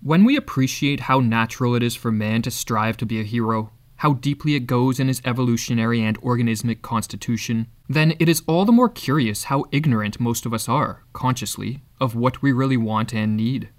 [0.00, 3.72] When we appreciate how natural it is for man to strive to be a hero,
[3.96, 8.70] how deeply it goes in his evolutionary and organismic constitution, then it is all the
[8.70, 13.36] more curious how ignorant most of us are, consciously, of what we really want and
[13.36, 13.70] need.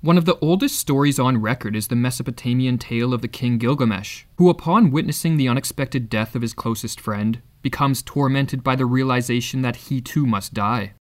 [0.00, 4.24] One of the oldest stories on record is the Mesopotamian tale of the king Gilgamesh,
[4.38, 9.62] who, upon witnessing the unexpected death of his closest friend, becomes tormented by the realization
[9.62, 10.94] that he too must die.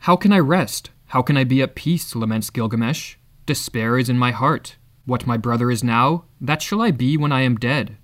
[0.00, 0.90] How can I rest?
[1.06, 2.14] How can I be at peace?
[2.14, 3.16] laments Gilgamesh.
[3.46, 4.76] Despair is in my heart.
[5.04, 7.98] What my brother is now, that shall I be when I am dead.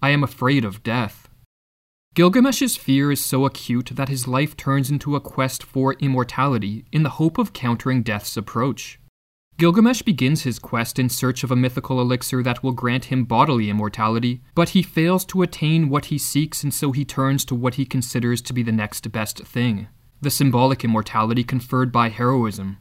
[0.00, 1.28] I am afraid of death.
[2.14, 7.02] Gilgamesh's fear is so acute that his life turns into a quest for immortality in
[7.02, 9.00] the hope of countering death's approach.
[9.58, 13.68] Gilgamesh begins his quest in search of a mythical elixir that will grant him bodily
[13.68, 17.74] immortality, but he fails to attain what he seeks, and so he turns to what
[17.74, 19.88] he considers to be the next best thing
[20.22, 22.78] the symbolic immortality conferred by heroism.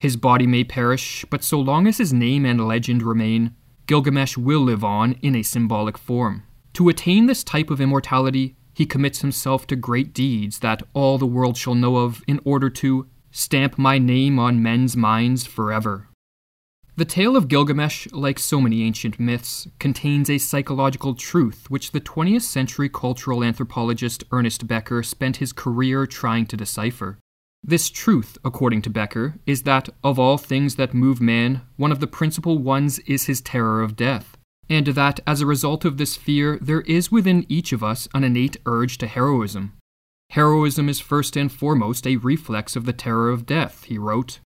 [0.00, 4.60] His body may perish, but so long as his name and legend remain, Gilgamesh will
[4.60, 6.44] live on in a symbolic form.
[6.74, 11.26] To attain this type of immortality, he commits himself to great deeds that all the
[11.26, 16.08] world shall know of in order to stamp my name on men's minds forever.
[16.94, 22.00] The tale of Gilgamesh, like so many ancient myths, contains a psychological truth which the
[22.00, 27.18] 20th century cultural anthropologist Ernest Becker spent his career trying to decipher.
[27.62, 32.00] This truth, according to Becker, is that of all things that move man, one of
[32.00, 34.36] the principal ones is his terror of death,
[34.70, 38.24] and that as a result of this fear, there is within each of us an
[38.24, 39.74] innate urge to heroism.
[40.30, 44.40] Heroism is first and foremost a reflex of the terror of death, he wrote,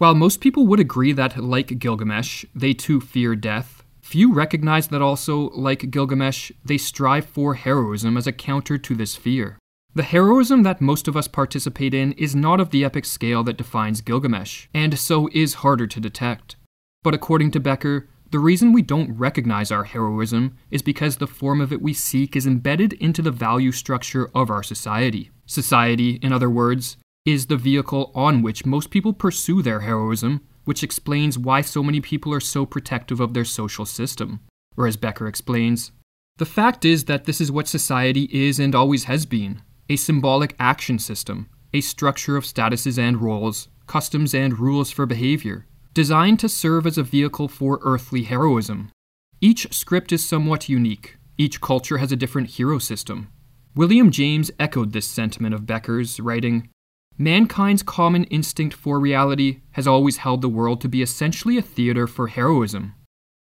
[0.00, 5.02] while most people would agree that, like Gilgamesh, they too fear death, few recognize that
[5.02, 9.58] also, like Gilgamesh, they strive for heroism as a counter to this fear.
[9.92, 13.56] The heroism that most of us participate in is not of the epic scale that
[13.56, 16.54] defines Gilgamesh, and so is harder to detect.
[17.02, 21.60] But according to Becker, the reason we don't recognize our heroism is because the form
[21.60, 25.32] of it we seek is embedded into the value structure of our society.
[25.46, 30.84] Society, in other words, is the vehicle on which most people pursue their heroism, which
[30.84, 34.38] explains why so many people are so protective of their social system.
[34.76, 35.90] Or, as Becker explains,
[36.36, 40.54] the fact is that this is what society is and always has been a symbolic
[40.60, 46.48] action system, a structure of statuses and roles, customs and rules for behavior, designed to
[46.48, 48.92] serve as a vehicle for earthly heroism.
[49.40, 53.32] Each script is somewhat unique, each culture has a different hero system.
[53.74, 56.68] William James echoed this sentiment of Becker's, writing,
[57.18, 62.06] Mankind's common instinct for reality has always held the world to be essentially a theater
[62.06, 62.94] for heroism.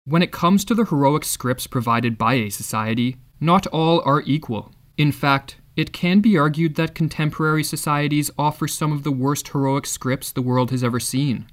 [0.05, 4.73] When it comes to the heroic scripts provided by a society, not all are equal.
[4.97, 9.87] In fact, it can be argued that contemporary societies offer some of the worst heroic
[9.87, 11.47] scripts the world has ever seen.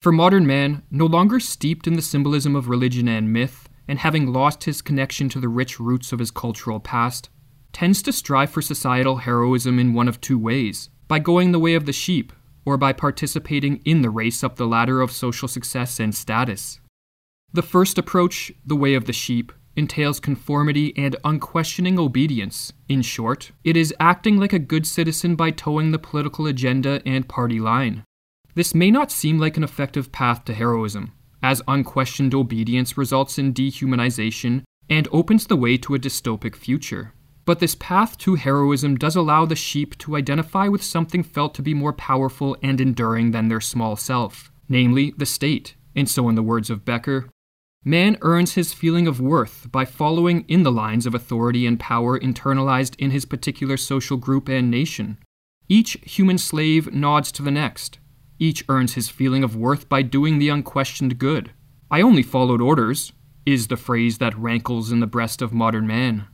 [0.00, 4.32] For modern man, no longer steeped in the symbolism of religion and myth, and having
[4.32, 7.28] lost his connection to the rich roots of his cultural past,
[7.72, 11.74] tends to strive for societal heroism in one of two ways by going the way
[11.74, 12.32] of the sheep,
[12.64, 16.80] or by participating in the race up the ladder of social success and status.
[17.52, 22.72] The first approach, the way of the sheep, entails conformity and unquestioning obedience.
[22.88, 27.28] In short, it is acting like a good citizen by toeing the political agenda and
[27.28, 28.02] party line.
[28.54, 33.52] This may not seem like an effective path to heroism, as unquestioned obedience results in
[33.52, 37.12] dehumanization and opens the way to a dystopic future.
[37.44, 41.62] But this path to heroism does allow the sheep to identify with something felt to
[41.62, 45.76] be more powerful and enduring than their small self, namely the state.
[45.94, 47.28] And so, in the words of Becker,
[47.86, 52.18] man earns his feeling of worth by following in the lines of authority and power
[52.18, 55.16] internalized in his particular social group and nation.
[55.68, 58.00] Each human slave nods to the next.
[58.40, 61.52] Each earns his feeling of worth by doing the unquestioned good.
[61.88, 63.12] I only followed orders,
[63.46, 66.26] is the phrase that rankles in the breast of modern man.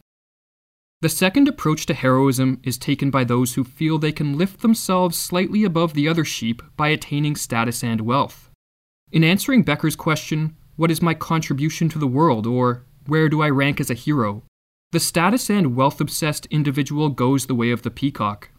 [1.02, 5.18] The second approach to heroism is taken by those who feel they can lift themselves
[5.18, 8.48] slightly above the other sheep by attaining status and wealth.
[9.10, 12.46] In answering Becker's question, What is my contribution to the world?
[12.46, 14.42] or Where do I rank as a hero?
[14.92, 18.50] the status and wealth obsessed individual goes the way of the peacock.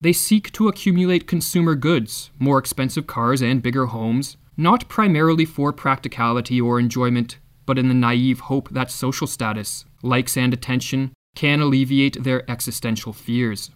[0.00, 5.70] They seek to accumulate consumer goods, more expensive cars, and bigger homes, not primarily for
[5.70, 7.36] practicality or enjoyment,
[7.66, 13.12] but in the naive hope that social status, likes, and attention can alleviate their existential
[13.12, 13.70] fears.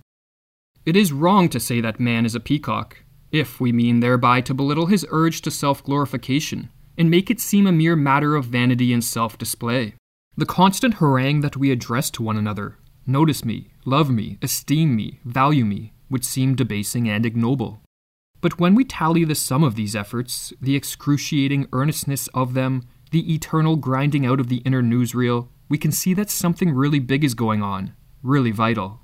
[0.87, 2.97] It is wrong to say that man is a peacock,
[3.31, 7.67] if we mean thereby to belittle his urge to self glorification and make it seem
[7.67, 9.95] a mere matter of vanity and self display.
[10.37, 15.21] The constant harangue that we address to one another notice me, love me, esteem me,
[15.25, 17.81] value me would seem debasing and ignoble.
[18.41, 23.33] But when we tally the sum of these efforts, the excruciating earnestness of them, the
[23.33, 27.35] eternal grinding out of the inner newsreel, we can see that something really big is
[27.35, 29.01] going on, really vital.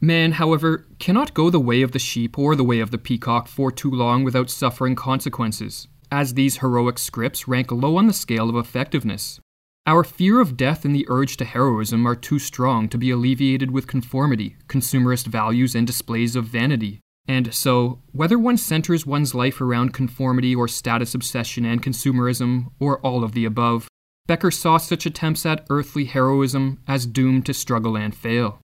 [0.00, 3.46] Man, however, cannot go the way of the sheep or the way of the peacock
[3.46, 8.48] for too long without suffering consequences, as these heroic scripts rank low on the scale
[8.48, 9.40] of effectiveness.
[9.86, 13.70] Our fear of death and the urge to heroism are too strong to be alleviated
[13.70, 17.00] with conformity, consumerist values, and displays of vanity.
[17.28, 22.98] And so, whether one centers one's life around conformity or status obsession and consumerism, or
[23.00, 23.88] all of the above,
[24.26, 28.60] Becker saw such attempts at earthly heroism as doomed to struggle and fail.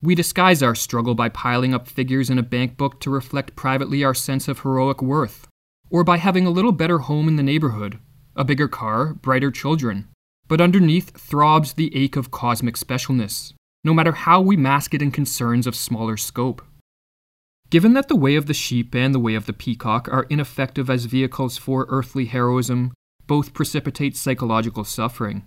[0.00, 4.04] We disguise our struggle by piling up figures in a bank book to reflect privately
[4.04, 5.47] our sense of heroic worth,
[5.90, 7.98] or by having a little better home in the neighborhood,
[8.36, 10.08] a bigger car, brighter children.
[10.46, 13.52] But underneath throbs the ache of cosmic specialness,
[13.84, 16.62] no matter how we mask it in concerns of smaller scope.
[17.70, 20.88] Given that the way of the sheep and the way of the peacock are ineffective
[20.88, 22.92] as vehicles for earthly heroism,
[23.26, 25.44] both precipitate psychological suffering.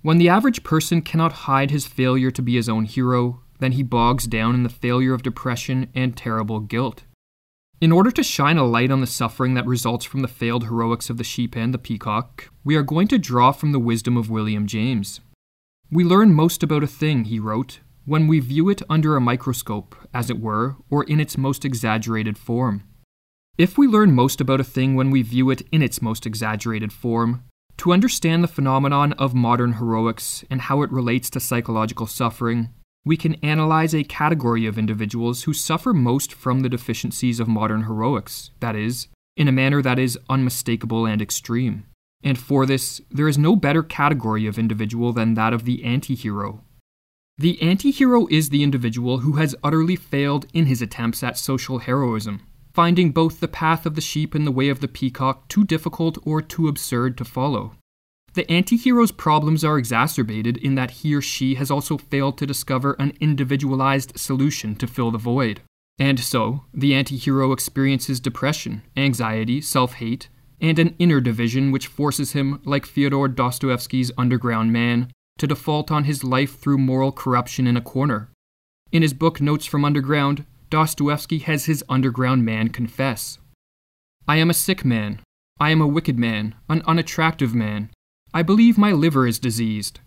[0.00, 3.82] When the average person cannot hide his failure to be his own hero, then he
[3.82, 7.04] bogs down in the failure of depression and terrible guilt.
[7.80, 11.10] In order to shine a light on the suffering that results from the failed heroics
[11.10, 14.28] of the sheep and the peacock, we are going to draw from the wisdom of
[14.28, 15.20] William James.
[15.88, 19.94] We learn most about a thing, he wrote, when we view it under a microscope,
[20.12, 22.82] as it were, or in its most exaggerated form.
[23.56, 26.92] If we learn most about a thing when we view it in its most exaggerated
[26.92, 27.44] form,
[27.76, 32.70] to understand the phenomenon of modern heroics and how it relates to psychological suffering,
[33.04, 37.84] we can analyze a category of individuals who suffer most from the deficiencies of modern
[37.84, 41.86] heroics, that is, in a manner that is unmistakable and extreme.
[42.22, 46.14] And for this, there is no better category of individual than that of the anti
[46.14, 46.64] hero.
[47.38, 51.78] The anti hero is the individual who has utterly failed in his attempts at social
[51.78, 52.40] heroism,
[52.74, 56.18] finding both the path of the sheep and the way of the peacock too difficult
[56.24, 57.76] or too absurd to follow.
[58.38, 62.46] The anti hero's problems are exacerbated in that he or she has also failed to
[62.46, 65.60] discover an individualized solution to fill the void.
[65.98, 70.28] And so, the anti hero experiences depression, anxiety, self hate,
[70.60, 76.04] and an inner division which forces him, like Fyodor Dostoevsky's underground man, to default on
[76.04, 78.30] his life through moral corruption in a corner.
[78.92, 83.40] In his book Notes from Underground, Dostoevsky has his underground man confess
[84.28, 85.22] I am a sick man.
[85.58, 87.90] I am a wicked man, an unattractive man,
[88.34, 90.00] I believe my liver is diseased.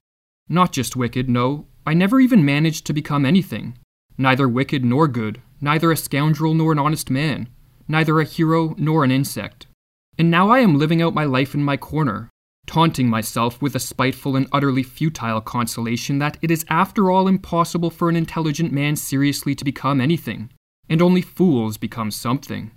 [0.48, 3.78] Not just wicked, no, I never even managed to become anything.
[4.18, 7.50] Neither wicked nor good, neither a scoundrel nor an honest man,
[7.88, 9.68] neither a hero nor an insect.
[10.18, 12.30] And now I am living out my life in my corner,
[12.68, 17.90] taunting myself with a spiteful and utterly futile consolation that it is after all impossible
[17.90, 20.52] for an intelligent man seriously to become anything,
[20.88, 22.72] and only fools become something.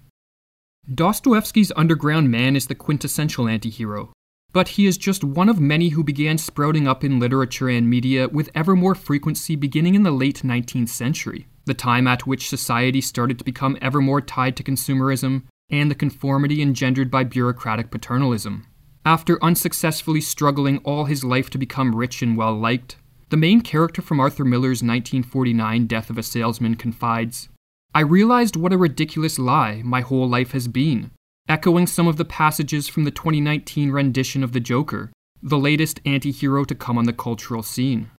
[0.93, 4.13] Dostoevsky's underground man is the quintessential anti hero,
[4.55, 8.29] but he is just one of many who began sprouting up in literature and media
[8.29, 13.01] with ever more frequency beginning in the late 19th century, the time at which society
[13.01, 18.65] started to become ever more tied to consumerism and the conformity engendered by bureaucratic paternalism.
[19.05, 22.97] After unsuccessfully struggling all his life to become rich and well liked,
[23.31, 27.49] the main character from Arthur Miller's 1949 Death of a Salesman confides
[27.93, 31.11] I realized what a ridiculous lie my whole life has been
[31.49, 36.31] echoing some of the passages from the 2019 rendition of The Joker, the latest anti
[36.31, 38.11] hero to come on the cultural scene.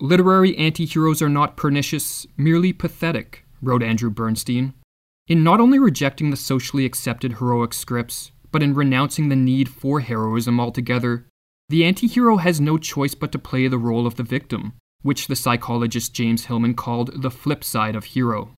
[0.00, 4.72] Literary anti heroes are not pernicious, merely pathetic, wrote Andrew Bernstein.
[5.28, 10.00] In not only rejecting the socially accepted heroic scripts, but in renouncing the need for
[10.00, 11.26] heroism altogether,
[11.68, 15.26] the anti hero has no choice but to play the role of the victim, which
[15.26, 18.50] the psychologist James Hillman called the flip side of hero.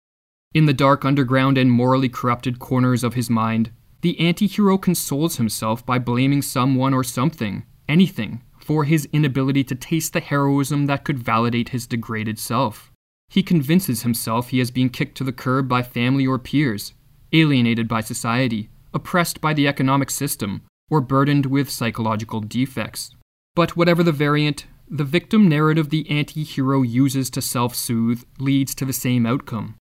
[0.54, 3.70] In the dark underground and morally corrupted corners of his mind,
[4.06, 10.12] the anti-hero consoles himself by blaming someone or something, anything, for his inability to taste
[10.12, 12.92] the heroism that could validate his degraded self.
[13.28, 16.94] He convinces himself he has been kicked to the curb by family or peers,
[17.32, 23.12] alienated by society, oppressed by the economic system, or burdened with psychological defects.
[23.56, 28.72] But whatever the variant, the victim narrative the anti hero uses to self soothe leads
[28.76, 29.74] to the same outcome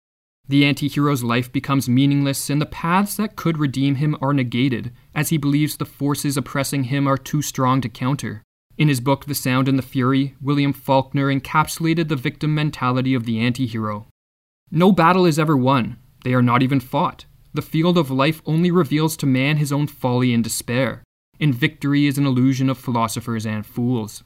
[0.48, 4.92] the anti hero's life becomes meaningless, and the paths that could redeem him are negated,
[5.14, 8.44] as he believes the forces oppressing him are too strong to counter.
[8.78, 13.26] In his book The Sound and the Fury, William Faulkner encapsulated the victim mentality of
[13.26, 14.08] the anti hero.
[14.70, 17.26] No battle is ever won, they are not even fought.
[17.54, 21.04] The field of life only reveals to man his own folly and despair,
[21.40, 24.24] and victory is an illusion of philosophers and fools.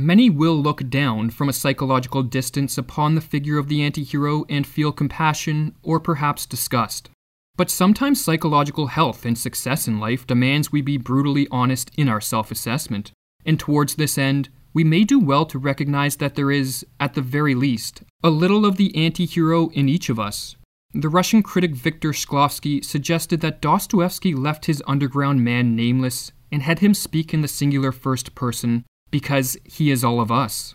[0.00, 4.44] Many will look down from a psychological distance upon the figure of the anti hero
[4.48, 7.10] and feel compassion or perhaps disgust.
[7.56, 12.20] But sometimes psychological health and success in life demands we be brutally honest in our
[12.20, 13.10] self assessment,
[13.44, 17.20] and towards this end, we may do well to recognize that there is, at the
[17.20, 20.54] very least, a little of the anti hero in each of us.
[20.94, 26.78] The Russian critic Viktor Shklovsky suggested that Dostoevsky left his underground man nameless and had
[26.78, 30.74] him speak in the singular first person because he is all of us.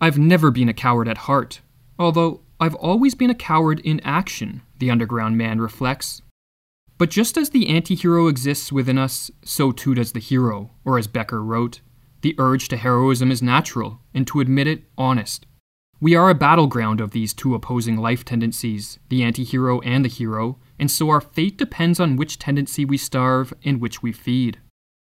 [0.00, 1.60] I've never been a coward at heart,
[1.98, 6.22] although I've always been a coward in action, the underground man reflects.
[6.98, 10.98] But just as the anti hero exists within us, so too does the hero, or
[10.98, 11.80] as Becker wrote,
[12.22, 15.46] the urge to heroism is natural, and to admit it, honest.
[16.00, 20.08] We are a battleground of these two opposing life tendencies, the anti hero and the
[20.08, 24.58] hero, and so our fate depends on which tendency we starve and which we feed.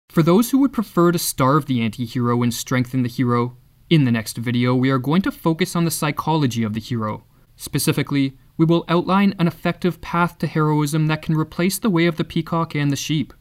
[0.08, 3.56] For those who would prefer to starve the anti hero and strengthen the hero,
[3.90, 7.25] in the next video we are going to focus on the psychology of the hero.
[7.56, 12.16] Specifically, we will outline an effective path to heroism that can replace the way of
[12.16, 13.32] the peacock and the sheep.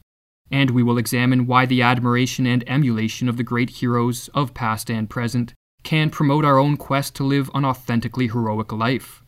[0.52, 4.90] And we will examine why the admiration and emulation of the great heroes of past
[4.90, 5.54] and present
[5.84, 9.23] can promote our own quest to live an authentically heroic life.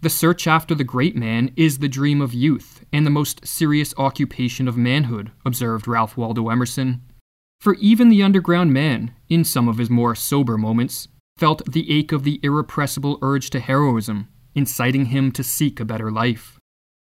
[0.00, 3.92] The search after the great man is the dream of youth and the most serious
[3.98, 7.02] occupation of manhood, observed Ralph Waldo Emerson.
[7.60, 12.12] For even the underground man, in some of his more sober moments, felt the ache
[12.12, 16.58] of the irrepressible urge to heroism, inciting him to seek a better life.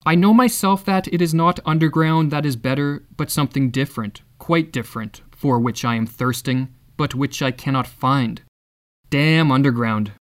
[0.05, 4.73] I know myself that it is not underground that is better, but something different, quite
[4.73, 8.43] different, for which I am thirsting, but which I cannot find.
[9.09, 10.13] Damn underground,